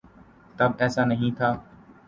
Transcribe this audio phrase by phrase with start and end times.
[0.57, 1.49] تب ایسا نہیں تھا۔